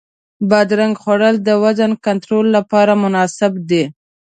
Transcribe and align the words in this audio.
بادرنګ 0.49 0.95
خوړل 1.01 1.35
د 1.43 1.49
وزن 1.63 1.91
کنټرول 2.05 2.45
لپاره 2.57 2.93
مناسب 3.03 3.51
دی. 3.69 3.83